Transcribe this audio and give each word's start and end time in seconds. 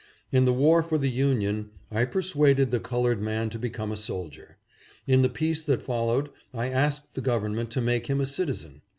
In 0.31 0.45
the 0.45 0.51
war 0.51 0.81
for 0.81 0.97
the 0.97 1.11
Union 1.11 1.69
I 1.91 2.05
persuaded 2.05 2.71
the 2.71 2.79
colored 2.79 3.21
man 3.21 3.51
to 3.51 3.59
become 3.59 3.91
a 3.91 3.95
soldier. 3.95 4.57
In 5.05 5.21
the 5.21 5.29
peace 5.29 5.61
that 5.65 5.83
followed, 5.83 6.31
I 6.55 6.69
asked 6.69 7.13
the 7.13 7.21
Government 7.21 7.69
to 7.69 7.81
make 7.81 8.07
him 8.07 8.19
a 8.19 8.25
citizen. 8.25 8.81